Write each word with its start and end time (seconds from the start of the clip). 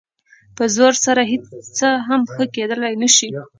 په 0.57 0.63
زور 0.75 0.93
سره 1.05 1.21
هېڅ 1.31 1.45
څه 1.77 1.87
هم 2.07 2.21
ښه 2.33 2.43
کېدلی 2.55 2.93
نه 3.01 3.09
شي. 3.15 3.29